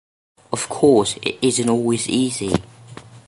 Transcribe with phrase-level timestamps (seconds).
[0.51, 2.51] Of course, it isn’t always easy.